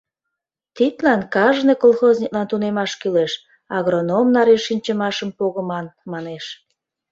[0.75, 3.33] Тидлан кажне колхозниклан тунемаш кӱлеш,
[3.77, 6.45] агроном наре шинчымашым погыман, манеш.